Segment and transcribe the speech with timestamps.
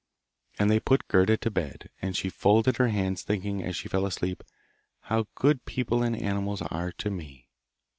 [0.57, 4.07] And they put Gerda to bed, and she folded her hands, thinking, as she fell
[4.07, 4.43] asleep,
[5.01, 7.49] 'How good people and animals are to me!